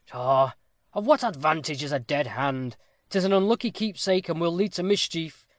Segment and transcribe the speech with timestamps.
[0.07, 0.53] "Pshaw!
[0.93, 2.75] of what advantage is a dead hand?
[3.11, 5.45] 'Tis an unlucky keepsake, and will lead to mischief.